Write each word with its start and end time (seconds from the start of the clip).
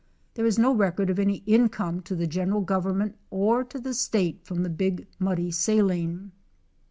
There 0.33 0.47
is 0.47 0.57
no 0.57 0.73
record 0.73 1.11
of 1.11 1.19
any 1.19 1.43
income 1.45 2.01
to 2.05 2.15
the 2.15 2.25
general 2.25 2.61
government 2.61 3.17
or 3.29 3.63
to 3.65 3.77
the 3.79 3.93
State 3.93 4.43
from 4.43 4.63
the 4.63 4.69
Big 4.71 5.05
Muddy 5.19 5.51
saline. 5.51 6.31